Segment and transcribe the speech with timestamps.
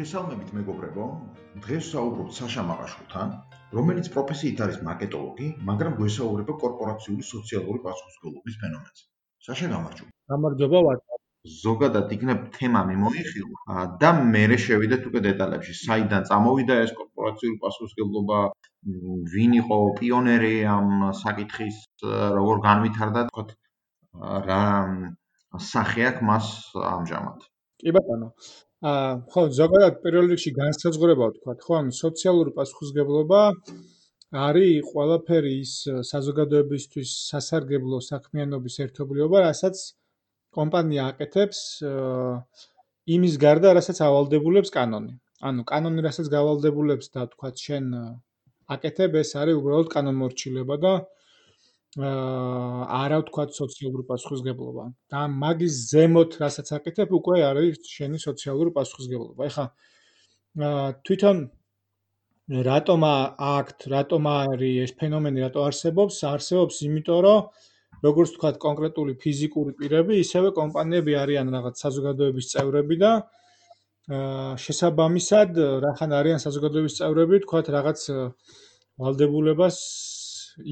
[0.00, 1.06] მოგესალმებით მეგობრებო.
[1.60, 3.32] დღეს საუბრობთ საშა მაყაშვილთან,
[3.76, 9.02] რომელიც პროფესიით არის მარკეტოლოგი, მაგრამ გვესაუბრება კორპორაციული სოციალური პასუხისმგებლობის ფენომენზე.
[9.46, 10.10] საშა გამარჯობა.
[10.32, 10.96] გამარჯობა ვარ.
[11.64, 13.56] ზოგადად იქნებ თემა მიმოიხილო
[14.00, 15.76] და მე შევიდეთ უკვე დეტალებში.
[15.84, 18.40] საიდან წამოვიდა ეს კორპორაციული პასუხისმგებლობა,
[19.36, 20.88] ვინ იყო პიონერი ამ
[21.24, 21.76] საკითხის,
[22.38, 23.42] როგორ განვითარდა, თქო
[24.48, 24.64] რა
[25.70, 26.46] სახე აქვს მას
[26.96, 27.38] ამჟამად.
[27.84, 28.32] კი ბატონო.
[28.80, 33.40] აა ხო ზოგადად პირველ რიგში განსაზღვრება ვთქვა ხო ანუ სოციალური პასუხისგებლობა
[34.44, 35.72] არის ყველაფერი ის
[36.10, 39.82] საზოგადოებისთვის სასარგებლო საქმიანობის ერთობლიობა რასაც
[40.56, 41.60] კომპანია აკეთებს
[43.16, 45.12] იმის გარდა რასაც ავალდებულებს კანონი.
[45.44, 47.86] ანუ კანონი რასაც გავალდებულებს და თქვა შენ
[48.76, 51.19] აკეთებ ეს არის უბრალოდ კანონმორჩილება და აა
[51.98, 59.42] არა ვთქვა სოციალური პასუხისგებლობა და მაგის ზემოთ რასაც აკეთებ უკვე არის შენი სოციალური პასუხისგებლობა.
[59.50, 59.64] ეხლა
[60.70, 61.36] აა თვითონ
[62.50, 66.14] რატომ აქტ, რატომ არის ეს ფენომენი, რატო არსებობს?
[66.30, 67.38] არსებობს იმიტომ, რომ
[68.06, 73.12] როგორც ვთქვა კონკრეტული ფიზიკური პირები, ისევე კომპანიები არიან რაღაც საზოგადოების წევრები და
[74.14, 75.50] აა შესაბამისად,
[75.86, 78.00] რახან არიან საზოგადოების წევრები, ვთქვა რაღაც
[78.98, 79.76] ვალდებულებას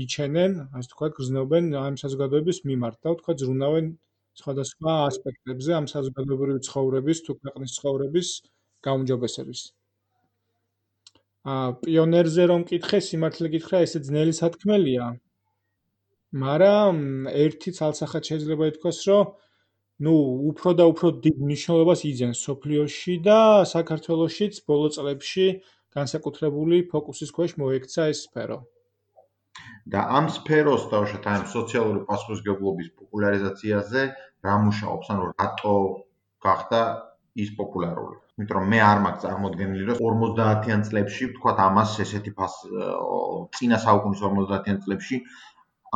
[0.03, 3.87] იჩენენ, ასე თქვა, გრძნობენ ამ საზოგადოების მიმართ და თქვა ზრუნავენ
[4.41, 8.29] სხვადასხვა ასპექტებზე ამ საზოგადოებრივი ცხოვრების თუ ქვეყნის ცხოვრების
[8.87, 9.61] გაუმჯობესების.
[11.49, 15.07] ა პიონერზე რომ მკითხე, სიმართლე გითხრა, ესე ძნელი სათქმელია.
[16.45, 16.97] მაგრამ
[17.45, 19.33] ერთი ცალსახად შეიძლება ითქვას, რომ
[20.07, 20.15] ну,
[20.51, 25.47] უფრო და უფრო დიდ მნიშვნელობას იძენს სოფლიოში და საქართველოსშიც ბოლო წლებში
[25.97, 28.59] განსაკუთრებული ფოკუსის ქვეშ მოექცა ეს სფერო.
[29.93, 34.03] და ამ სფეროს თავშეთ აი სოციალური პასუხისგებლობის პოპულარიზაციაზე
[34.47, 35.77] რა მუშაობს ანუ რატო
[36.47, 36.81] გახდა
[37.43, 38.17] ის პოპულარული?
[38.39, 42.33] იმიტომ რომ მე არ მაქვს წარმოდგენილი რომ 50-იან წლებში ვთქვა ამას ესეთი
[43.59, 45.17] წინა საუკუნის 50-იან წლებში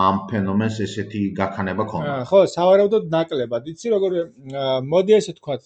[0.06, 2.16] ამ ფენომენს ესეთი გაქანება ქონდა.
[2.30, 3.62] ხო სავარაუდოდ ნაკლებად.
[3.72, 4.12] იცი როგორ
[4.92, 5.56] მოდი ესე თქვა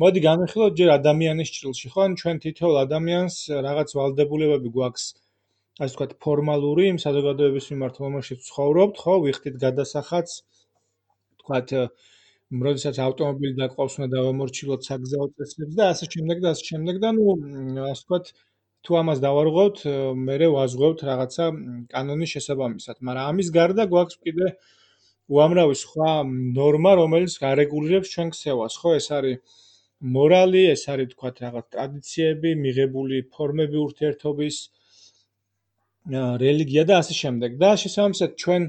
[0.00, 2.00] მოდი განვიხილოთ ჯერ ადამიანის ჭრილში ხო?
[2.08, 3.36] ან ჩვენ თითოეულ ადამიანს
[3.68, 5.04] რაღაც ვალდებულებები გვაქვს
[5.76, 10.36] ასე ვთქვათ, ფორმალური იმ საზოგადოების მიმართ, რომელშიც ცხოვრობთ, ხო, ვიხდით გადასახადს,
[11.36, 11.74] ვთქვათ,
[12.66, 17.26] როდესაც ავტომობილი დაყავს, უნდა დავამორჩილოთ საგზაო წესებს და ასე შემდეგ და ასე შემდეგ და ნუ
[17.90, 18.32] ასე ვთქვათ,
[18.86, 19.78] თუ ამას დავარღვევთ,
[20.26, 21.44] მე ვაზღვევთ რაღაცა
[21.92, 24.48] კანონის შესაბამისად, მაგრამ ამის გარდა გვაქვს კიდე
[25.26, 26.10] უამრავი სხვა
[26.56, 29.58] ნორმა, რომელიც გარეგულირებს ჩვენ ქცევას, ხო, ეს არის
[30.16, 34.56] მორალი, ეს არის თქვათ რაღაც ტრადიციები, მიღებული ფორმები ურთიერთობის,
[36.06, 37.58] რელიგია და ასე შემდეგ.
[37.58, 38.62] და შესაბამისად ჩვენ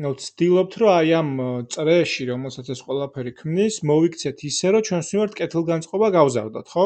[0.00, 1.30] ვცდილობთ, რომ აი ამ
[1.74, 6.84] წრეში, რომელსაც ეს ყველაფერი ქმნის, მოვიქცეთ ისე, რომ ჩვენს მიმართ კეთილგანწყობა გავზარდოთ, ხო?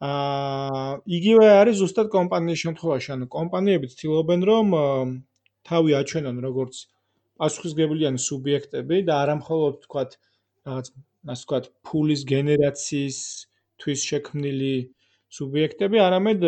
[0.00, 4.66] აა იგივე არის ზუსტად კომპანიის შემთხვევაში, ანუ კომპანიები ცდილობენ, რომ
[5.68, 6.74] თავი აჩვენონ როგორც
[7.36, 10.10] პასუხისგებლიანი სუბიექტები და არა მხოლოდ თქვათ
[10.66, 10.86] რაღაც
[11.28, 13.18] ასე ვთქვათ, ფულის გენერაციის
[13.80, 14.74] თვის შექმნილი
[15.30, 16.44] სუბიექტები, არამედ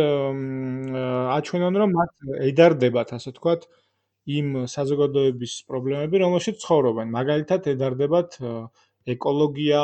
[1.37, 2.12] აჩვენონ, რომ მათ
[2.50, 3.66] ედარდებათ, ასე ვთქვათ,
[4.37, 7.12] იმ საზოგადოების პრობლემები, რომელშიც ცხოვრობენ.
[7.15, 8.38] მაგალითად, ედარდებათ
[9.15, 9.82] ეკოლოგია,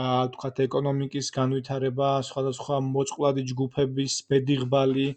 [0.00, 5.08] აა ვთქვათ, ეკონომიკის განვითარება, სხვადასხვა მოწყვლადი ჯგუფების ბედიღბალი,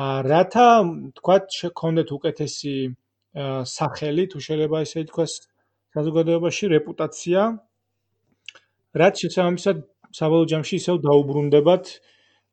[0.00, 2.76] აა რათა ვთქვათ, შექონდეთ უკეთესი
[3.76, 5.32] სახელი, თუ შეიძლება ესე ითქვას,
[5.94, 7.40] საზოგადოებაში რეპუტაცია.
[9.00, 9.76] რაც შესაბამისად
[10.18, 11.84] საბოლოო ჯამში ისევ დაუბრუნდებათ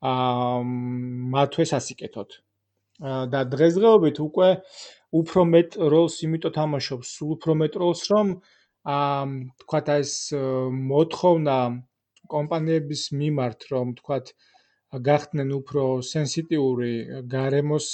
[0.02, 0.62] აა
[1.34, 2.30] მათვეს ასიკეთოთ.
[3.32, 4.50] და დღესდღეობით უკვე
[5.20, 8.28] უფრო მეტ როლს იმიტომ თამაშობს, სულ უფრო მეტ როლს, რომ
[8.90, 9.26] აა
[9.62, 10.14] თქვათ ეს
[10.92, 11.58] მოთხოვნა
[12.34, 14.26] კომპანიების მიმართ, რომ თქვათ
[15.08, 16.94] გახდნენ უფრო სენსიტიური
[17.34, 17.88] გარემოს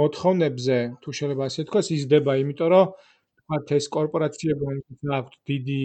[0.00, 2.86] მოთხოვნებზე, თუ შეიძლება ასე თქვას, იზრდება, იმიტომ რომ
[3.40, 5.82] თქვათ ეს კორპორაციები, რომელსაც აქვთ დიდი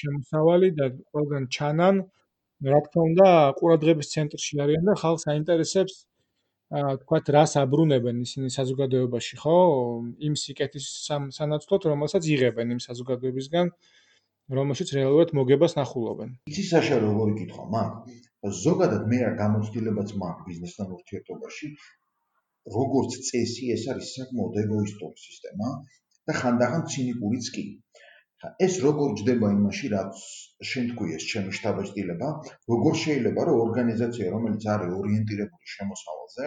[0.00, 1.96] შემოსავალი და ყველგან ჩანან,
[2.60, 5.94] რა თქმა უნდა, ყურადღების ცენტრში არიან და ხალხს აინტერესებს
[6.70, 9.54] თქვათ რას აბრუნებენ ისინი საზოგადოებაში, ხო?
[10.22, 10.86] იმ სიკეთის
[11.34, 13.72] სანაცვლოდ, რომელსაც იღებენ იმ საზოგადოებისგან,
[14.58, 16.30] რომელშიც რეალურად მოგებას ნახულობენ.
[16.50, 17.90] იცი საშა როგორი კითხვა მაგ?
[18.60, 21.66] ზოგადად მე რა გამოცდილებაც მაგ ბიზნესთან ურთიერთობაში,
[22.76, 25.68] როგორც წესი, ეს არის საკმაოდ ეგოისტური სისტემა
[26.28, 27.64] და ხანდახან ცინიკურიც კი.
[28.66, 30.20] ეს როგორ ჯდება იმაში, რაც
[30.70, 32.28] შენ თქვი ეს ჩემი შტაბაჭდილება,
[32.72, 36.46] როგორ შეიძლება რომ ორგანიზაცია, რომელიც არის ორიენტირებული შემოსავალზე,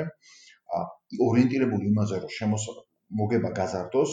[0.73, 0.79] ა
[1.27, 2.85] ორიენტირებული იმაზე, რომ შემოსავალ
[3.21, 4.11] მოგება გაზარდოს,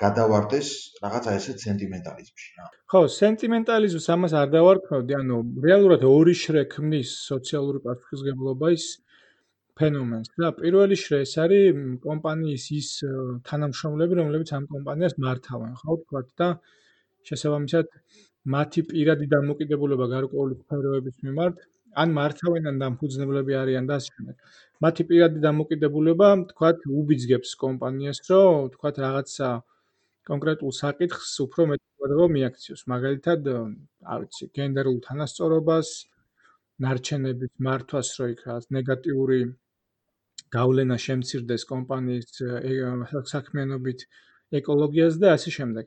[0.00, 0.68] გადავარდეს
[1.04, 2.66] რაღაცა ესე სენტიმენტალიზმში რა.
[2.90, 5.36] ხო, სენტიმენტალიზმს ამას არ დავარქმევდი, ანუ
[5.66, 8.86] რეალურად ორი შრე ქმნის სოციალური პასუხისგებლობა ის
[9.80, 12.88] ფენომენს და პირველი შრე ეს არის კომპანიის ის
[13.48, 16.48] თანამშრომლები, რომლებიც ამ კომპანიას მართავენ, ხო, თქვა და
[17.28, 17.86] შესაბამისად
[18.54, 21.56] მათი პირადი დამოკიდებულება გარკვეული სფეროების მიმართ
[22.02, 24.36] ან მართავენ ან დამფუძნებლები არიან და ასე შემდეგ.
[24.84, 26.70] მათი პირადი დამოკიდებულება, თქვა,
[27.00, 29.48] უბიძგებს კომპანიას, რომ თქვა რაღაცა
[30.30, 32.82] კონკრეტულ საკითხს უფრო მეტი ყურადღება მიაქციოს.
[32.92, 33.40] მაგალითად,
[34.12, 35.88] არ ვიცი, გენდერულ თანასწორობას,
[36.80, 39.40] ნარჩენების მართვას, რო იქ რაღაც ნეგატიური
[40.54, 42.28] გავლენა შემცირდეს კომპანიის
[43.34, 44.00] საქმიანობით
[44.60, 45.84] ეკოლოგიას და ასე შემდეგ.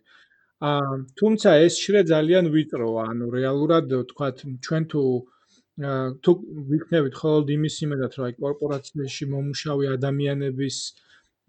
[0.62, 4.28] აა თუმცა ეს შრე ძალიან ვიწროა, ანუ რეალურად თქვა
[4.66, 5.02] ჩვენ თუ
[6.24, 6.32] თუ
[6.70, 10.78] ვიქნებით ხოლმე იმის იმედად, რომ აი კორპორაციაში მომუშავე ადამიანების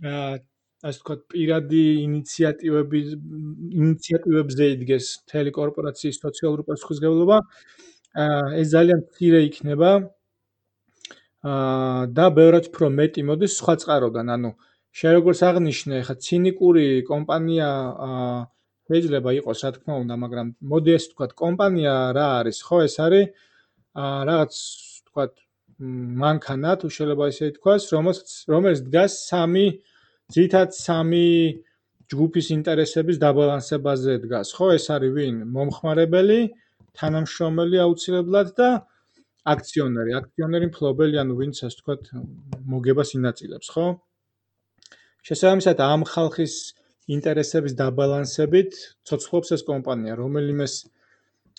[0.09, 0.35] აა
[0.85, 3.01] ასე ვთქვათ, პირადი ინიციატივები
[3.81, 7.37] ინიციატივებზე იდგეს მთელი კორპორაციის სოციალური პასუხისმგებლობა.
[8.25, 9.91] აა ეს ძალიან მცირე იქნება.
[11.53, 14.51] აა და ბევრად უფრო მეტი მოდის სხვა წყაროდან, ანუ
[14.97, 17.69] შე როგორც აღნიშნე, ხა ცინიკური კომპანია
[18.09, 18.54] აა
[18.89, 23.25] შეიძლება იყოს, რა თქმა უნდა, მაგრამ მოდი ეს ვთქვათ, კომპანია რა არის, ხო, ეს არის
[23.95, 24.53] აა რაღაც
[25.01, 25.33] ვთქვათ,
[26.23, 29.67] მანქანა თუ შეიძლება ისე ითქვას, რომელიც რომელიც დგას სამი
[30.35, 31.27] ძირითადად სამი
[32.13, 34.67] ჯგუფის ინტერესების დაბალანსებაზე დგას, ხო?
[34.77, 35.35] ეს არის ვინ?
[35.55, 36.41] მომხმარებელი,
[36.99, 38.69] თანამშრომელი აუცილებლად და
[39.45, 40.13] აქციონერი.
[40.21, 42.03] აქციონერი მფლობელი, ანუ ვინც ასე ვთქვათ,
[42.71, 43.87] მოგებას ინაწილებს, ხო?
[45.25, 46.55] შესაბამისად, ამ ხალხის
[47.13, 48.77] ინტერესების დაბალანსებით
[49.09, 50.75] ცოცხლობს ეს კომპანია, რომელიმეს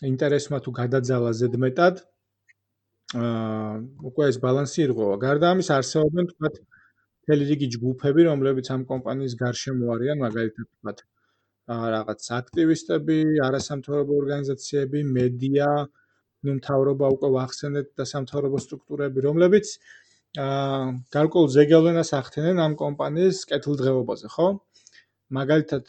[0.10, 2.02] ინტერესმა თუ გადაძალა ზედმეტად,
[3.16, 3.76] აა
[4.10, 5.16] უკვე ეს ბალანსი ირღვევა.
[5.22, 6.56] გარდა ამის არსებობენ თქვათ
[7.26, 11.00] მთელი რიგი ჯგუფები, რომლებიც ამ კომპანიის გარშემო არიან, მაგალითად ვთქვათ,
[11.76, 15.70] აა რაღაც აქტივისტები, არასამთავრობო ორგანიზაციები, მედია,
[16.44, 19.68] ну მთავრობა უკვე ვახსენეთ და სამთავრობო სტრუქტურები, რომლებიც
[20.42, 24.48] აა გარკვეულ ზეგავლენას ახდენენ ამ კომპანიის კეთილდღეობაზე, ხო?
[25.34, 25.86] მაგალითად,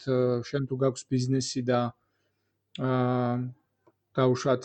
[0.49, 1.79] შენ თუ გაქვს ბიზნესი და
[2.81, 3.37] აა
[4.17, 4.63] დაუშვათ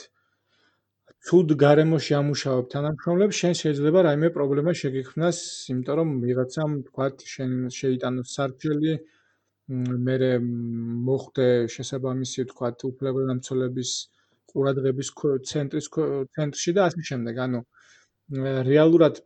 [1.23, 5.39] ცუდ გარემოში ამუშავებ თანამშრომლებს, შენ შეიძლება რაიმე პრობლემა შეგიქმნას,
[5.73, 8.95] იმიტომ რომ ვიღაცამ თქვათ შენ შეიტანოს სარჩელი,
[10.07, 10.17] მე
[11.09, 13.91] მოხდე შესაბამისი თქვათ უფლებამოსილების
[14.53, 15.09] ყურადღების
[15.51, 15.87] ცენტრის
[16.37, 17.35] ცენტრში და ასე შემდეგ.
[17.47, 17.61] ანუ
[18.73, 19.23] რეალურად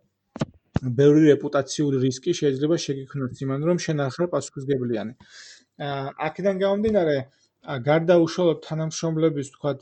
[0.82, 5.12] ბევრი რეპუტაციული რისკი შეიძლება შეგიქმნას იმან რომ შენ არ ხარ პასუხისგებლიანი.
[5.86, 7.16] აა აქედან გამომდინარე,
[7.86, 9.80] გარდა უშუალოდ თანამშრომლების თქვათ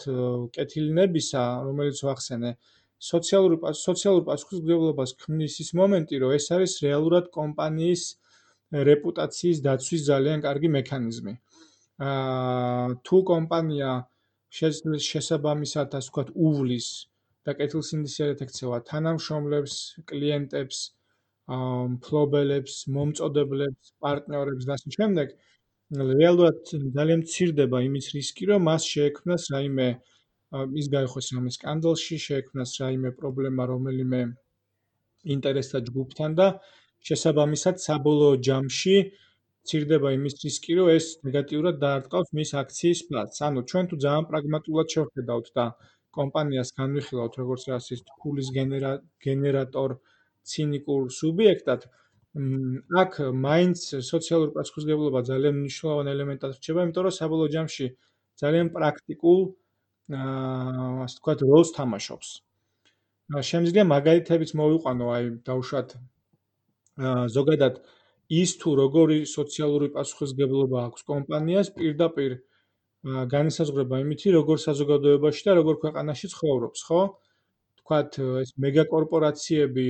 [0.56, 2.50] კეთილნებისა, რომელიც ვახსენე,
[3.10, 8.02] სოციალური სოციალური პასუხისმგებლობას ქმნის ის მომენტი, რომ ეს არის რეალურად კომპანიის
[8.90, 11.34] რეპუტაციის დაცვის ძალიან კარგი მექანიზმი.
[11.98, 13.90] აა თუ კომპანია
[14.54, 16.88] შესაბამისად, ასე ვთქვათ, უვლის
[17.44, 19.74] და კეთილსინდისიერად ექცევა თანამშრომლებს,
[20.10, 20.78] კლიენტებს,
[21.94, 25.34] მფლობელებს, მომწოდებლებს, პარტნიორებს და ასე შემდეგ,
[25.92, 26.56] რეალურად
[26.96, 29.88] ძალიან მცირდება იმის რისკი, რომ მას შეექმნას რაიმე
[30.80, 34.22] ის გაიხოს რამე სკანდალში, შეექმნას რაიმე პრობლემა რომელიმე
[35.36, 36.46] ინტერესთა ჯგუფთან და
[37.08, 38.96] შესაბამისად საბოლოო ჯამში
[39.68, 43.36] ცირდება იმის რისკი, რომ ეს ნეგატიურად დაარტყავს მის აქციის ფლატს.
[43.48, 45.64] ანუ ჩვენ თუ ძალიან პრაგმატულად შევხედავთ და
[46.16, 48.48] კომპანიას განვიხილავთ როგორც რასის ფულის
[49.26, 49.96] გენერატორ
[50.52, 51.86] ცინიკურ სუბიექტად,
[53.02, 53.12] აქ
[53.46, 57.86] მაინც სოციალური პასუხისმგებლობა ძალიან მნიშვნელოვანი ელემენტად რჩება, იმიტომ რომ საბოლოო ჯამში
[58.42, 59.40] ძალიან პრაქტიკულ
[60.14, 62.28] აა ასე ვთქვათ, როლს თამაშობს.
[63.50, 67.74] შემიძლია მაგალითებიც მოვიყვანო, აი დავუშვათ აა ზოგადად
[68.40, 72.36] ის თუ როგორი სოციალური პასუხისმგებლობა აქვს კომპანიას პირდაპირ
[73.04, 77.00] განისაზღვრება იმითი, როგორ საზოგადოებაში და როგორ ქვეყანაში ცხოვრობს, ხო?
[77.84, 79.88] თქვათ ეს მეგაკორპორაციები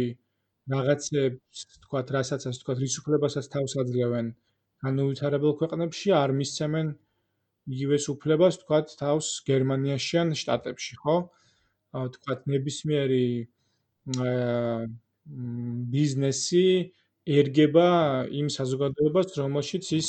[0.74, 4.26] რაღაცებს თქვათ, რასაც ასე თქვათ, რის უფლებასაც თავს აძლევენ
[4.84, 6.86] განუვითარებელ ქვეყნებში, არ მისცემენ
[7.74, 11.16] იგივეს უფლებას თქვათ თავს გერმანიაში ან შტატებში, ხო?
[11.94, 13.26] თქვათ, ნებისმიერი
[15.94, 16.66] ბიზნესი
[17.24, 17.88] ერგება
[18.28, 20.08] იმ საზოგადოებას, რომელშიც ის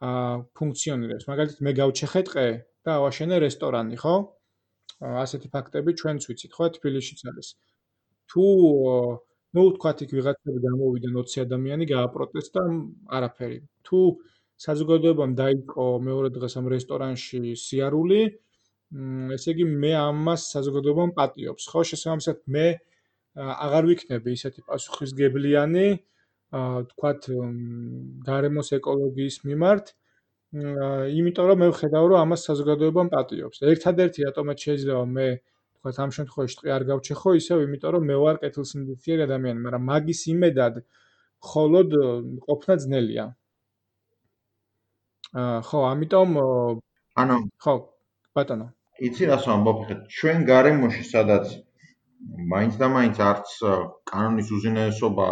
[0.00, 1.24] აა ფუნქციონირებს.
[1.28, 2.46] მაგალითად, მე გავჩეხე ტყე
[2.84, 4.14] და ავაშენე რესტორანი, ხო?
[5.00, 7.48] ასეთი ფაქტები ჩვენც ვიცით, ხო, თბილისშიც არის.
[8.30, 8.44] თუ
[9.50, 12.62] ну, თქვათ იქ ვიღაცები გამოვიდნენ 20 ადამიანი გააპროტესტა,
[13.16, 13.58] არაფერი.
[13.84, 13.98] თუ
[14.60, 18.20] საზოგადოებამ დაიწყო მეორე დღეს ამ რესტორანში სიარული,
[19.36, 21.80] ესე იგი მე ამას საზოგადოებამ პატიობს, ხო?
[21.90, 22.66] შესაბამისად მე
[23.36, 25.86] აღარ ვიქნები ისეთი პასუხისგებლიანი,
[26.55, 27.27] თქვათ
[28.27, 29.85] გარემოს ეკოლოგიის მიმართ,
[30.55, 33.57] იმიტომ რომ მე ვხედავ რომ ამას საზოგადოებამ პატიობს.
[33.71, 35.27] ერთადერთი რატომაც შეიძლება მე
[35.85, 40.21] თქვა ამ შემთხვევაში ტყი არ გავჩეხო, ისევ იმიტომ რომ მე ვარ კეთილსინდისფერი ადამიანი, მაგრამ მაგის
[40.33, 40.73] იმედად
[41.49, 41.91] холод
[42.47, 43.25] ყოფნა ძნელია.
[45.35, 46.29] აა ხო, ამიტომ
[47.21, 47.73] ანუ ხო,
[48.35, 48.67] ბატონო.
[49.03, 51.45] იცი რას ვამბობ ხეთ, ჩვენ გარემოში სადაც
[52.52, 53.52] მაინც და მაინც არც
[54.10, 55.26] კანონის უზენაესობა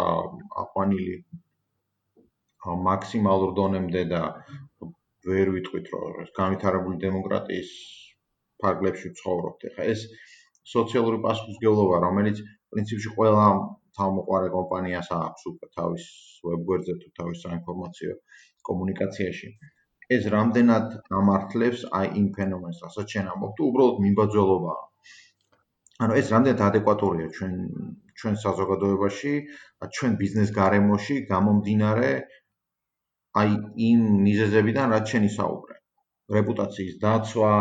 [0.63, 1.15] აყვანილი
[2.89, 4.21] მაქსიმალურ დონემდე და
[5.29, 7.71] ვერ ვიტყვით რომ ეს განვითარებული დემოკრატიის
[8.63, 9.67] ფარგლებში ცხოვრობთ.
[9.69, 10.01] ეხლა ეს
[10.73, 12.41] სოციალური პასუხისგებლობა, რომელიც
[12.73, 13.45] პრინციპში ყველა
[13.99, 16.05] თავმოყარე კომპანიას აქვს უკვე თავის
[16.49, 18.13] ვებგვერდზე თუ თავის საინფორმაციო
[18.69, 19.49] კომუნიკაციაში.
[20.17, 24.88] ეს რამდენად ამართლებს აი იმ ფენომენს, რასაც ჩვენ ამბობთ, თუ უბრალოდ მიმბაძველობაა.
[25.99, 27.53] ანუ ეს რამდენად ადეკვატურია ჩვენ
[28.19, 29.33] ჩვენ საზოგადოებაში,
[29.95, 32.11] ჩვენ ბიზნეს გარემოში გამომდინარე
[33.41, 33.51] აი
[33.89, 35.75] იმ მიზეზებიდან, რაც შენ ისაუბრე.
[36.37, 37.53] რეპუტაციის დაცვა,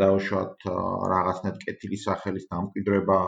[0.00, 0.66] დაუშვათ
[1.12, 3.18] რაღაცნაირ კეთილი სახელის დამკვიდრება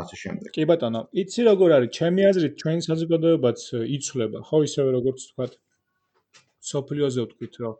[0.00, 0.48] ასე შემდეგ.
[0.56, 1.90] კი ბატონო, იცი როგორ არის?
[1.98, 3.60] ჩემი აზრით, ჩვენ საზოგადოებაც
[3.96, 5.46] იცვლება, ხო, ისევე როგორც თქვა
[6.72, 7.74] სოფლიოზე ვთქვით, რომ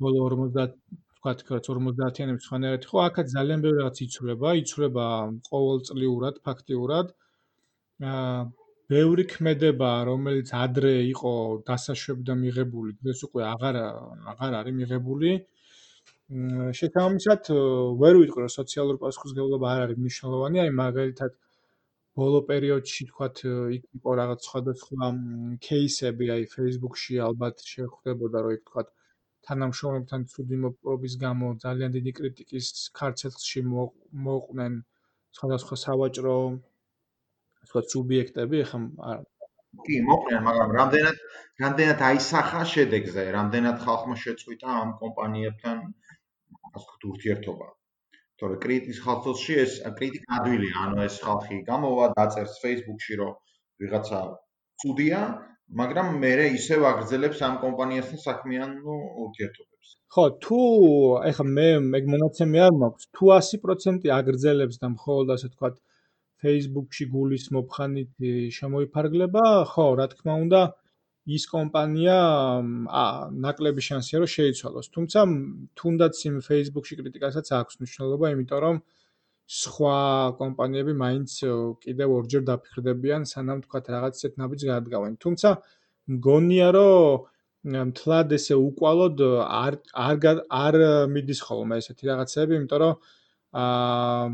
[0.00, 0.78] ბოლო 50
[1.24, 5.06] ვთქვათ, რაც 50-იანი მცხოვრები ხო, აქაც ძალიან ბევრი რაღაც იცვლება, იცვლება
[5.48, 7.14] ყოველწლიურად, ფაქტიურად.
[8.04, 8.44] აა
[8.92, 11.32] ბევრი ქმედება, რომელიც ადრე იყო
[11.68, 13.76] დასაშვებდა მიღებული, დღეს უკვე აღარ
[14.32, 15.30] აღარ არის მიღებული.
[16.80, 17.48] შეთამამისად
[18.02, 21.32] ვერ ვიტყვი, რომ სოციალური პასუხისმგებლობა არ არის მნიშვნელოვანი, აი მაგალითად
[22.20, 23.36] ბოლო პერიოდში თქვათ
[23.76, 25.08] იქ იყო რაღაც სხვადასხვა
[25.68, 28.88] кейსები, აი Facebook-ში ალბათ შეხვდებოდა, რომ იქ თქვათ
[29.48, 32.66] თანამშრომლებთან ცუდი მოპყრობის გამო ძალიან დიდი კრიტიკის
[32.98, 34.82] ქარცეთში მოყვნენ.
[35.36, 36.36] სხვადასხვა სავაჭრო
[37.68, 39.14] სხვა სუბიექტები ახლა
[39.86, 41.16] კი მოყვნენ მაგრამ რამდენად
[41.62, 43.24] რამდენად აისახა შედეგზე?
[43.38, 45.80] რამდენად ხალხმა შეწყვიტა ამ კომპანიებთან
[46.78, 47.66] ასე ურთიერთობა?
[48.42, 53.34] თორე კრიტიკის ხალხოსში ეს კრიტიკა ადვილია ანუ ეს ხალხი გამოვა დაწერს Facebook-ში რომ
[53.82, 54.22] ვიღაცა
[54.82, 55.20] ცუდია
[55.80, 60.60] მაგრამ მე ისევ აგრძელებს ამ კომპანიასთან საქმიან ურთიერთობებს ხო თუ
[61.30, 65.80] ეხლა მე მე მონაცემი არ მაქვს თუ 100% აგრძელებს და მხოლოდ ასე ვთქვათ
[66.44, 68.24] Facebook-ში გულის მოფხანით
[68.56, 70.60] შემოიფარგლება, ხო, რა თქმა უნდა,
[71.36, 72.16] ის კომპანია
[73.44, 74.90] ნაკლები შანსია რომ შეიცვალოს.
[74.96, 75.20] თუმცა
[75.80, 78.82] თუნდაც იმ Facebook-ში კრიტიკასაც აქვს მნიშვნელობა, იმიტომ რომ
[79.44, 79.96] სხვა
[80.40, 81.32] კომპანიები მაინც
[81.84, 85.12] კიდევ ორჯერ დაფიქრდებიან, სანამ თქვა რაღაც ისეთ ნაბიჯს გადადგავენ.
[85.20, 85.48] თუმცა
[86.16, 89.74] მგონია რომ თლად ესე უკვალოდ არ
[90.06, 90.74] არ არ
[91.12, 92.94] მიდის ხოლმე ესეთი რაღაცები, იმიტომ რომ
[93.64, 94.26] აა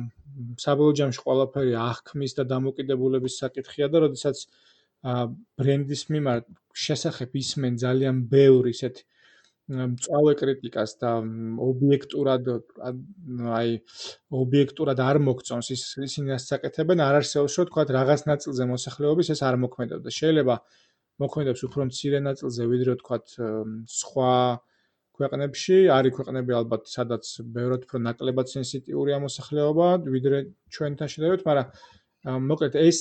[0.63, 4.43] საბოლოო ჯამში ყველაფერი აღქმის და დამოკიდებულების საკითხია და როდესაც
[5.61, 6.47] ბრენდის მიმართ
[6.85, 9.03] შესახებ ისმენ ძალიან ბევრი ისეთ
[9.71, 11.11] მწავე კრიტიკას და
[11.67, 12.49] ობიექტურად
[13.59, 13.77] აი
[14.43, 19.43] ობიექტურად არ მოგწონს ის ისინი რაც საკეთებენ არ არსებობს რომ თქვა რაღაც ნაწილზე მოსახლეობის ეს
[19.47, 20.57] არ მოქმედებს შეიძლება
[21.23, 23.19] მოქმედებს უფრო მცირე ნაწილზე ვიდრე თქვა
[24.01, 24.35] სხვა
[25.21, 30.39] ქვეყნებში, არის ქვეყნები ალბათ, სადაც ბევრად უფრო ნაკლებად სენსიტიური ამოსახლეობა, ვიდრე
[30.73, 33.01] ჩვენთან შედარებით, მაგრამ მოკლედ ეს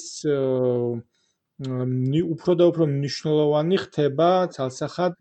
[2.34, 5.16] უფრო და უფრო მნიშვნელოვანი ხდება ცალსახად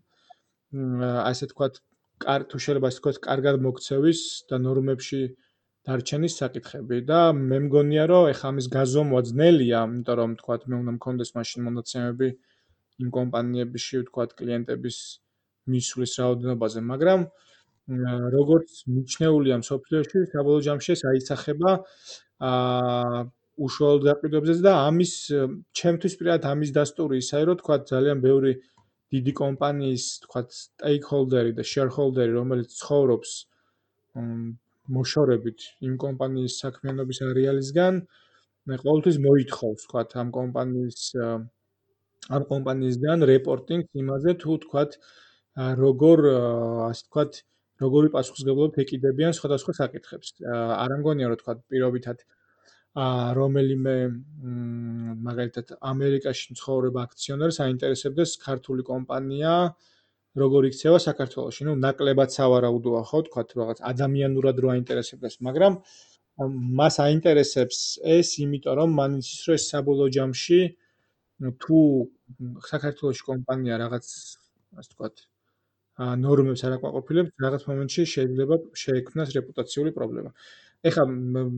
[0.73, 1.73] ასე თქვათ,
[2.21, 5.21] კარ თუ შეიძლება ასე თქვათ, კარგად მოქცევის და ნორმებში
[5.87, 6.97] დარჩენის საკითხები.
[7.09, 11.59] და მე მგონია, რომ ეხა ამის გაზომვა ძნელია, იმიტომ რომ თქვათ, მე უნდა მქონდეს მაშინ
[11.67, 12.29] მონაცემები
[13.01, 14.97] იმ კომპანიებში, თქვათ, კლიენტების
[15.71, 17.21] მისვლის რაოდენობაზე, მაგრამ
[18.37, 21.71] როგორც მიჩნეულია მსოფლიოში, საბოლოო ჯამში ეს აიცახება
[22.49, 23.21] აა
[23.59, 25.13] უშუალოდ გაყიდვებზე და ამის
[25.75, 28.51] ჩემთვის პირადად ამის დასტური ისაა, რომ თქვა ძალიან ბევრი
[29.13, 33.31] დიდი კომპანიის, თქვა stakeholder-ი და shareholder-ი, რომელიც ცხოვრობს
[34.89, 38.01] მოშორებით იმ კომპანიის საქმიანობის არეალისგან,
[38.69, 40.99] ყოველთვის მოითხოვს, თქვა ამ კომპანიის
[42.29, 44.83] ამ კომპანიისგან რეპორტინგს იმაზე, თუ თქვა
[45.79, 46.17] როგორ
[46.89, 47.31] ასე ვთქვათ,
[47.83, 50.27] როგორი პასუხისგებლობით ეკიდებიან სხვადასხვა საკითხებს.
[50.45, 52.17] არ ამგონია რომ თქვათ პირობითად
[52.97, 53.95] რომელიმე
[55.27, 59.53] მაგალითად ამერიკაში მცხოვრებ აქციონერს აინტერესებდეს ქართული კომპანია
[60.39, 61.61] როგორ იქცევა საქართველოში.
[61.69, 65.73] ნუ ნაკლებად სავარაუდოა ხო თქვათ რაღაც ადამიანურად რო აინტერესებდეს, მაგრამ
[66.79, 70.59] მას აინტერესებს ეს იმიტომ რომ მან იცის რომ ეს საბოლოო ჯამში
[71.61, 71.77] თუ
[72.71, 74.05] საქართველოში კომპანია რაღაც
[74.79, 75.15] ასე ვთქვათ
[75.99, 80.31] ნორმებს არ აკმაყოფილებს, რაღაც მომენტში შეიძლება შეექმნას რეპუტაციული პრობლემა.
[80.87, 81.03] ეხლა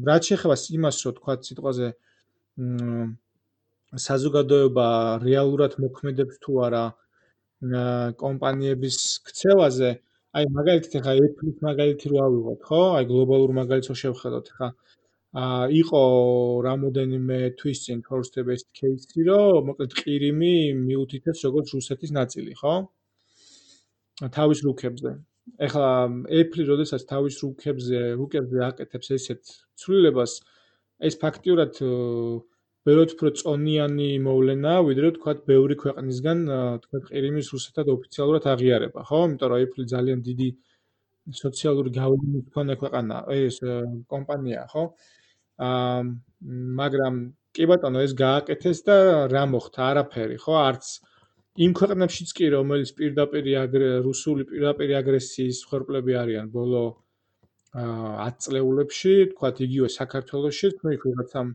[0.10, 1.88] რაც შეეხება იმას, რომ თქვა სიტყვაზე
[4.06, 4.88] საზოგადოება
[5.26, 6.86] რეალურად მოქმედებს თუ არა
[8.22, 8.98] კომპანიების
[9.28, 9.92] ქცევაზე,
[10.32, 12.82] აი მაგალითად ახლა Apple-ის მაგალითი რო ავიღოთ, ხო?
[12.98, 14.70] აი გლობალურ მაგალითს რო შევხედოთ, ახლა
[15.42, 16.02] აა იყო
[16.68, 20.56] რამოდენიმე თვის წინ first best case-ი, რომ მოკლედ ყირიმი
[20.88, 22.74] მიუთითებს როგორც რუსეთის ნაწილი, ხო?
[24.38, 25.12] თავის რუკებზე.
[25.60, 25.90] ეხლა
[26.42, 30.34] Apple-ი როდესაც თავის რუკებზე, რუკებზე აკეთებს ესეთ ცვლილებას,
[31.02, 31.80] ეს ფაქტიურად
[32.88, 36.40] ბევრად უფრო წონიანი მოვლენაა, ვიდრე თქვა ბევრი ქვეყნისგან
[36.86, 39.20] თქვა ყირიმის რუსეთად ოფიციალურად აღიარება, ხო?
[39.28, 40.50] იმიტომ რომ Apple ძალიან დიდი
[41.42, 43.62] სოციალური გავლენის მქონე ქვეყანაა, ეს
[44.14, 44.84] კომპანია, ხო?
[45.62, 46.02] აა
[46.82, 47.16] მაგრამ
[47.54, 48.96] კი ბატონო, ეს გააკეთეს და
[49.30, 49.82] რა მოხდა?
[49.92, 50.54] არაფერი, ხო?
[50.66, 50.86] არც
[51.60, 53.48] იმ ქვეყნებშიც კი, რომელიც პირდაპირ
[54.06, 56.84] რუსული პირდაპირ აგრესიის ხერხლები არიან ბოლო
[57.76, 61.48] აა 10 წლეულებში, თქვა იგივე საქართველოსში, თქვი ვიღაცამ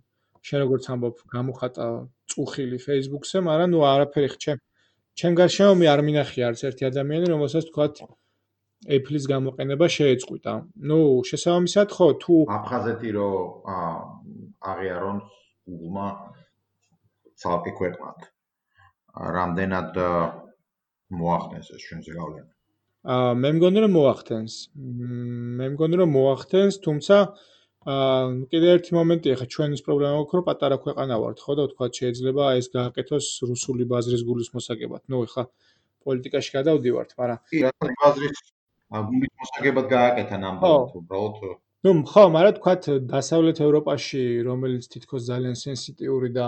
[0.47, 1.87] შენ როგორც ამბობ, გამოხატა
[2.33, 4.37] წუხილი Facebook-ზე, მაგრამ ნუ არაფერი ხ
[5.17, 7.87] ჩემ გარშემო მე არ მინახია არც ერთი ადამიანი, რომელსაც თქვა
[8.85, 10.53] Apple-ის გამოყენება შეეწყვიტა.
[10.89, 10.99] ნუ
[11.29, 13.31] შესაბამისად ხო, თუ აფხაზეთი რო
[14.73, 15.19] აღიარონ
[15.67, 16.09] Google-მა
[17.41, 18.36] ცალკე ქვეყნად.
[19.17, 19.99] რამდენად
[21.17, 22.51] მოახდენს ეს ჩვენზე გავლენა?
[23.07, 24.55] აა მე მგონი რომ მოახდენს.
[25.59, 27.17] მე მგონი რომ მოახდენს, თუმცა
[27.87, 31.87] აა კიდე ერთი მომენტი ახლა ჩვენის პრობლემა აქვს რომ პატარა ქვეყანა ვართ ხო და თქვა
[31.99, 35.03] შეიძლება ეს გააკეთოს რუსული ბაზრის გულის მოსაგებად.
[35.07, 35.43] ნუ ახლა
[36.03, 37.71] პოლიტიკაში გადავდივართ, მაგრამ კი რა
[38.03, 38.41] ბაზრის
[38.91, 41.35] გულის მოსაგებად გააკეთა ნამდვილად უბრალოდ
[41.87, 42.73] ნუ ხო, მაგრამ თქვა
[43.15, 46.47] დასავლეთ ევროპაში რომელიც თითქოს ძალიან სენსიტიური და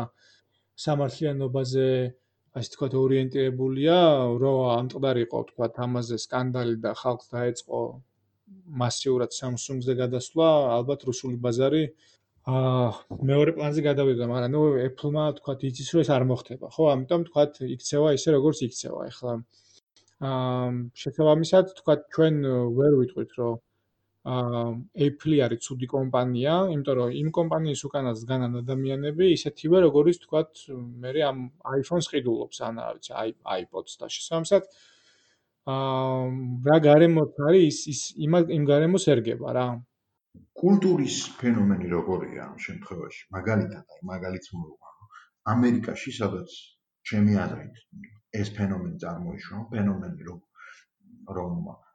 [0.75, 1.87] სამართლიანობაზე
[2.57, 3.97] ასე თქვა ორიენტირებულია,
[4.43, 7.81] რომ ამტყდარიყო თქვა ამაზე სკანდალი და ხალხს დაეწყო
[8.83, 10.47] მასიურად Samsung-ზე გადასვლა,
[10.79, 11.85] ალბათ რუსული ბაზარი
[12.49, 16.85] აა მეორე პლანზე გადავიდა, მაგრამ ნუ Apple-მა თქვა იცის რომ ეს არ მოხდება, ხო?
[16.95, 17.43] ამიტომ თქვა
[17.77, 19.01] იქცევა ისე როგორც იქცევა.
[19.13, 19.33] ეხლა
[20.29, 20.69] აა
[21.03, 22.35] შესაბამისად თქვა ჩვენ
[22.79, 23.61] ვერ ვიტყვით რომ
[24.29, 30.43] Apple არის ცუდი კომპანია, იმიტომ რომ იმ კომპანიის უკანაც დგანან ადამიანები ისეთივე როგორც თქვა
[31.05, 31.39] მე ამ
[31.79, 33.15] iPhone-ს ყიდულობს, ან რა ვიცი,
[33.63, 34.69] iPod-ს და შესაბამისად
[35.69, 36.29] აა
[36.69, 39.67] რა გარემოთ არის ის იმ იმ გარემოს ერგება რა.
[40.61, 43.23] კულტურის ფენომენი როგორია ამ შემთხვევაში?
[43.37, 45.05] მაგალითად, აი მაგალითს მოვუყარო.
[45.55, 46.51] ამერიკაში სადაც
[47.09, 47.75] ჩემი აზრით
[48.41, 50.41] ეს ფენომენი წარმოიშვა, ფენომენი რომ
[51.37, 51.88] რომ თქო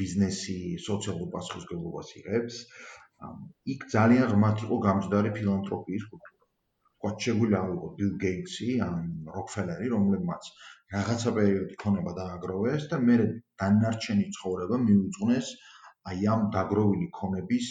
[0.00, 2.60] ბიზნესი სოციალურ პასუხისმგებლობას იღებს,
[3.74, 6.32] იქ ძალიან ღმათ იყო გამჯდარი ფილანთროპიის კულტურა.
[7.04, 7.62] თქვა შეგვიძლია
[7.98, 9.00] ბილ გეიტსი ან
[9.36, 10.42] როკფელერი, რომლებმაც
[10.94, 13.16] რაღაცა პერიოდი ქონება დააგროვეს და მე
[13.60, 15.50] დანარჩენი ცხოვრება მიუძღვნეს
[16.10, 17.68] აი ამ დაგროვილი ქონების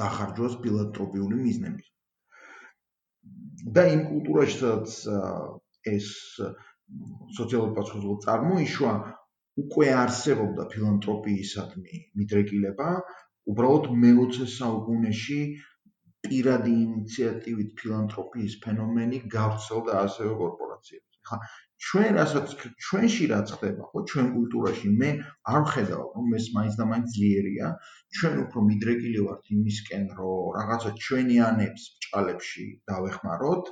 [0.00, 1.90] დახარჯვას ფილანთროპიული მიზნებით.
[3.76, 4.90] და იმ კულტურაში სადაც
[5.94, 6.08] ეს
[7.38, 8.92] სოციალური პასუხისმგებლობა წარმოიშვა,
[9.62, 12.88] უკვე არსებობდა ფილანთროპიისადმი მიდრეკილება,
[13.52, 15.40] უბრალოდ მე-20 საუკუნეში
[16.26, 21.20] პირადი ინიციატივით ფილანთროპიის ფენომენი გავრცელდა ასევე კორპორაციებში.
[21.28, 21.38] ხა
[21.84, 22.54] ჩვენ რასაც
[22.86, 25.10] ჩვენში რაც ხდება, ხო, ჩვენ კულტურაში მე
[25.52, 27.70] არ ვხედავ, რომ ეს მაინც და მაინც ძლიერია.
[28.16, 33.64] ჩვენ უფრო მიდრეკილი ვართ იმისკენ, რომ რაღაცა ჩვენიანებს ბჭალებში დავეხმაროთ.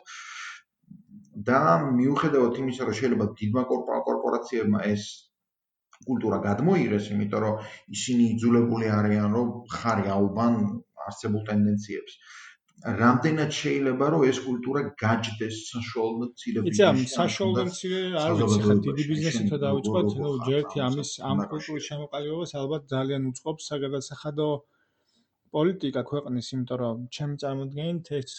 [1.49, 1.61] და
[1.99, 3.63] მიუხედავად იმისა, რომ შეიძლება დიდმა
[4.09, 5.05] კორპორაციებმა ეს
[6.07, 7.59] კულტურა გადმოიღეს, იმიტომ რომ
[7.97, 10.55] ისინი იძულებული არიან, რომ ხარი აუბან
[11.09, 12.13] არსებულ ტენდენციებს.
[12.83, 17.03] რამდენად შეიძლება რომ ეს კულტურა გაჯდეს საშუალო მცირე ბიზნესში?
[17.07, 21.85] იცი საშუალო მცირე არ ვიცი ხა დიდი ბიზნესი თუ დავიწყოთ, ნუ ჯერთი ამის ამ კულტურის
[21.91, 24.49] შემოყალიბებას ალბათ ძალიან უწყობს საგადასახადო
[25.55, 28.35] პოლიტიკა ქვეყნის, იმიტომ რომ ჩემ წარმოდგენით ეს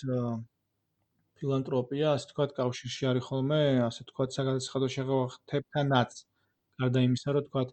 [1.39, 6.11] ფილანთროპია, ასე თქვა, კავშირში არის ხოლმე, ასე თქვა, საგადასახადო შეღავათებთანაც.
[6.81, 7.63] გარდა იმისა, რომ თქვა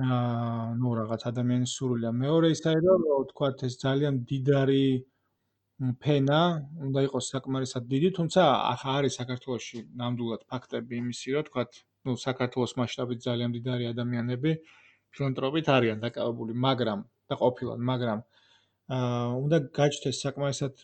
[0.00, 2.10] აა ნუ რაღაც ადამიანის სურვილია.
[2.24, 3.00] მეორე ისაა, რომ
[3.32, 4.84] თქვა ეს ძალიან დიდარი
[6.04, 6.40] ფენა
[6.86, 11.62] უნდა იყოს საკმარისად დიდი, თუმცა ახლა არის საქართველოსში ნამდვილად ფაქტები იმისი, რომ თქვა,
[12.04, 14.50] ნუ საქართველოს მასშტაბით ძალიან დიდარი ადამიანები
[15.12, 18.20] ფილანტროპით არიან დაკავებული, მაგრამ და ყოფილან, მაგრამ
[18.90, 20.74] აა უნდა გაჩნდეს საკმარისად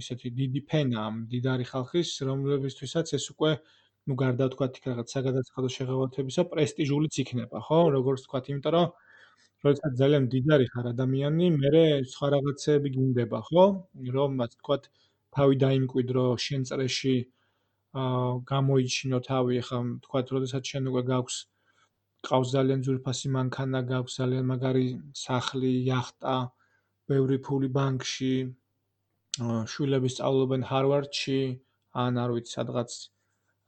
[0.00, 3.52] ისეთი დიდი ფენა ამ დიდარი ხალხის, რომლებისთვისაც ეს უკვე
[4.07, 7.79] ნუ გარდა თქვა იქ რაღაც საგადასახადო შეღავათებისა პრესტიჟულიც იქნება, ხო?
[7.97, 8.87] როგორც თქვა, იმიტომ რომ
[9.65, 11.81] როდესაც ძალიან დიდარი ხარ ადამიანი, მე
[12.13, 13.65] სხვა რაღაცები გინდება, ხო?
[14.17, 14.83] რომ ასე ვთქვათ,
[15.37, 17.17] თავი დაიმკვიდრო შენ წრეში
[18.03, 21.37] აა გამოიჩინო თავი, ხა ვთქვათ, როდესაც შენ უკვე გაქვს
[22.27, 24.87] ყავს ძალიან ძვირფასი მანქანა, გაქვს ძალიან მაგარი
[25.25, 26.35] სახლი, яхта,
[27.11, 28.33] ბევრი ფული ბანკში,
[29.73, 31.39] შვილები სწავლობენ ჰარვარდში,
[32.03, 32.91] ან არ ვიცი, სადღაც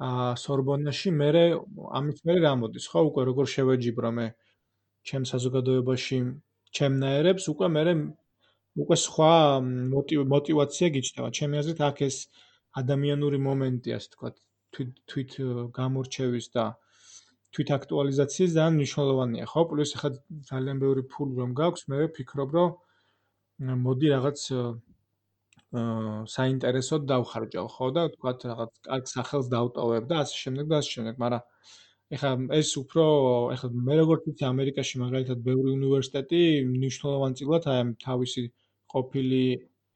[0.02, 1.44] აა სორბონაში მერე
[1.98, 4.26] ამის მერე რა მოდის ხო უკვე როგორ შევეჯიბრო მე
[5.06, 6.18] ჩემ საზოგადოებაში
[6.78, 7.92] ჩემნაირებს უკვე მერე
[8.82, 9.32] უკვე სხვა
[10.34, 12.16] мотиваცია გიჩნდება ჩემი აზრით აქ ეს
[12.82, 14.30] ადამიანური მომენტი ასე თქვა
[14.74, 15.36] თვით თვით
[15.78, 16.64] გამორჩევის და
[17.54, 19.62] თვით აქტუალიზაციის ძალიან მნიშვნელოვანია ხო?
[19.70, 20.10] პლუს ახლა
[20.50, 24.38] ძალიან ბევრი ფული რომ გაქვს მე ვფიქრობ რომ მოდი რაღაც
[26.34, 31.14] საინტერესოდ დავხარჯავ, ხო და თქვა რაღაც კარგ სახელს დავტოვებ და ასე შემდეგ და ასე შემდეგ,
[31.24, 31.42] მაგრამ
[32.14, 33.04] ეხლა ეს უფრო
[33.54, 38.44] ეხლა მე როგორც ვიცი ამერიკაში მაგალითად ბევრი უნივერსიტეტი მნიშვნელოვანწილად აი ამ თავისი
[38.94, 39.42] ყოფილი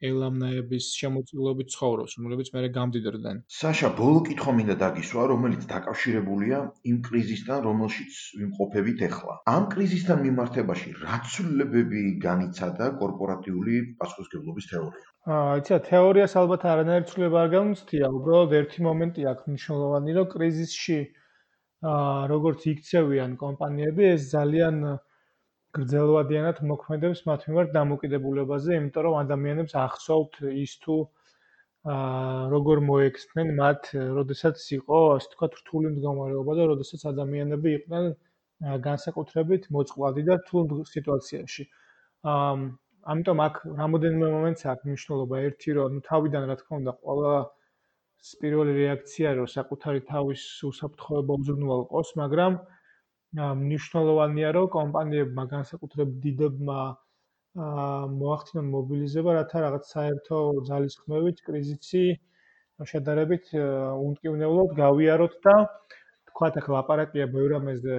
[0.07, 3.41] ელამნაების შემოწირულობით ცხოვრობს, რომლებიც მე გამდიდრდნენ.
[3.59, 6.59] საშა, ბოლო კითხვა მინდა დაგისვა, რომელიც დაკავშირებულია
[6.91, 9.35] იმ კრიზისთან, რომელშიც ვიმყოფებით ახლა.
[9.55, 15.05] ამ კრიზისთან მიმართებაში რა ცვლილებები განიცადა კორპორატიული პასუხისგებლობის თეორია?
[15.35, 20.99] აა, იცი, თეორიას ალბათ არანაირი ცვლილება არ გამოსწია, უბრალოდ ერთი მომენტი აქვს მნიშვნელოვანი, რომ კრიზისში
[21.89, 24.77] აა როგორც იქცევიან კომპანიები, ეს ძალიან
[25.77, 30.97] გრძელვადიანად მოქმედებს მათ მიმართ დამოკიდებულებაზე, იმიტომ რომ ადამიანებს ახსოვთ ის თუ
[31.89, 38.09] აა როგორ მოექცნენ მათ, როდესაც იყო, ასე ვთქვათ, რთული მდგომარეობა და როდესაც ადამიანები იყვნენ
[38.89, 41.65] განსაკუთრებით მოწყვლადი და რთულ სიტუაციაში.
[42.33, 42.57] აა
[43.13, 45.37] ამიტომ აქ რამოდენიმე მომენტს აქვს მნიშვნელობა.
[45.49, 47.35] ერთი რომ თავიდან რა თქმა უნდა ყველა
[48.43, 52.53] პირველი რეაქცია რომ საკუთარი თავის უსაფრთხოება უზრუნველყოს, მაგრამ
[53.37, 56.81] მნიშვნელოვანია რომ კომპანიებმა განსაკუთრებით დიდებმა
[57.59, 60.39] მოახდინონ მობილიზება, რათა რაღაც საერთო
[60.69, 62.05] ძალისხმევით კრიზისი
[62.89, 65.57] შედარებით უნტკივნეულად გავიაროთ და
[66.31, 67.97] თქვათ ახლა ლაპარაკია ბევრ ამაზე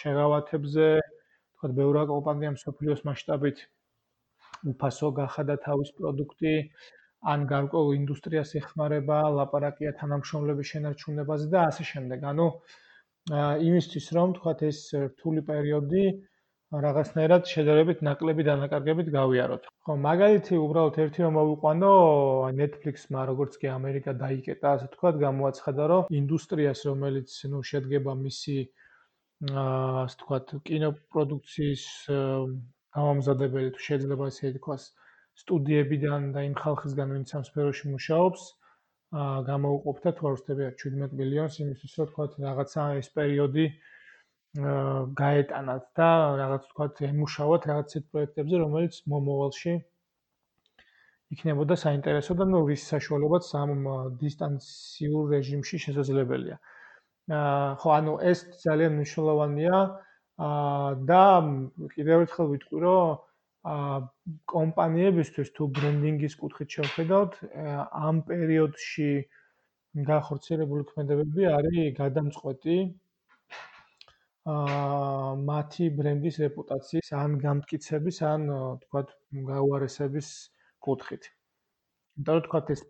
[0.00, 0.88] შეღავათებზე,
[1.54, 3.58] თქვათ ბევრ კომპანიამ სოფლიოს მასშტაბით
[4.72, 6.54] უფასო გახადა თავის პროდუქტი,
[7.22, 12.24] ან გარკვეულ ინდუსტრიას ეხმარება, ლაპარაკია თანამშრომლების შენარჩუნებაზე და ასე შემდეგ.
[12.32, 12.46] ანუ
[13.30, 16.04] იმისთვის რომ თქვათ ეს რთული პერიოდი
[16.72, 19.68] რაღაცნაირად შედარებით ნაკლები დანაკარგებით გავიაროთ.
[19.86, 21.90] ხო, მაგალითი უბრალოდ ერთი რომ მოვიყვანო,
[22.58, 28.56] Netflix-მა როგორც კი ამერიკა დაიკეტა, ასე თქვათ, გამოაცხადა, რომ ინდუსტრიას, რომელიც ნუ შედგება მისი
[29.52, 31.84] აა ასე თქვათ, კინოპროდუქციის
[32.96, 34.82] გამომზადებელი თუ შეიძლება ესე ითქვას,
[35.44, 38.61] სტუდიებიდან და იმ ხალხისგან, ვინც ამ სფეროში მუშაობს, აა
[39.12, 43.66] გამოუყოფდა თუ არ ვსწრებია 17 მილიონს იმისთვის, რომ თქვა რაღაცა ეს პერიოდი
[45.20, 49.74] გაეტანათ და რაღაც თქვა ემუშაოთ რაღაც ისეთ პროექტებზე, რომელიც მომავალში
[51.32, 53.84] იქნებოდა საინტერესო და ნუ რის საშუალებაც ამ
[54.20, 56.56] დისტანციურ რეჟიმში შესაძლებელია.
[57.32, 59.76] აა ხო, ანუ ეს ძალიან მნიშვნელოვანია
[60.48, 61.24] აა და
[61.96, 63.20] კიდევ ერთხელ ვიტყვი, რომ
[63.62, 67.36] კომპანიებისთვის თუ ბრენდინგის კუთხით შევხედავთ,
[68.08, 69.08] ამ პერიოდში
[70.08, 72.76] გახორციელებული ქმედებები არის გადამწყვეტი
[74.52, 74.54] ა
[75.48, 78.48] მათი ბრენდის რეპუტაციის ან გამტკიცების ან
[78.82, 79.12] თქვათ
[79.50, 80.30] გაუარესების
[80.86, 81.28] კუთხით.
[82.18, 82.82] იმიტომ რომ თქვათ ეს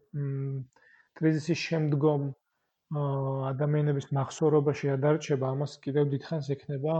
[1.20, 2.24] კრიზისის შემდგომ
[3.52, 6.94] ადამიანების მახსოვრობაში ადარჩება, ამას კიდევ დიდხანს ექნება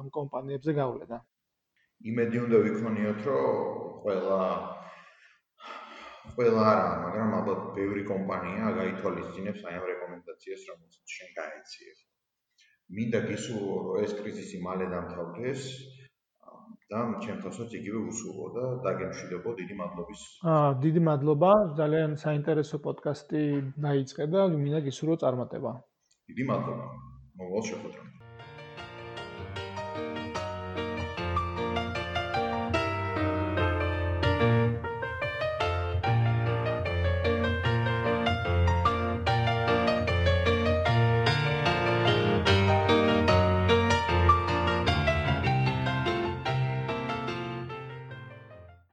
[0.00, 1.20] ამ კომპანიებზე გავლენა.
[2.06, 3.46] იმედი უნდა ვიქონიოთ, რომ
[4.02, 4.40] ყველა
[6.34, 11.92] ყველა არა, მაგრამ ალბათ ბევრი კომპანია გაითვალისწინებს აი ამ რეკომენდაციას, რომელსაც შენ გაეციე.
[12.98, 15.64] მინდა გისურვო, რომ ეს კრიზისი მალე დამთავრდეს
[16.92, 20.20] და ჩემთვისაც იგივე უსურვო და დაგემშვიდობო დიდი მადლობის.
[20.52, 23.42] აა დიდი მადლობა, ძალიან საინტერესო პოდკასტი
[23.88, 25.72] დაიწყე და მინდა გისურვო წარმატება.
[26.32, 26.86] დიდი მადლობა.
[27.40, 28.17] მოგვალ შეხვედრამდე.